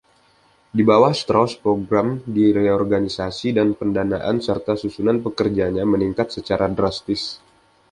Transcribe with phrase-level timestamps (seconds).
[0.77, 7.21] Di bawah Strauss program di reorganisasi, dan pendanaan serta susunan pekerjanya meningkat secara drastis.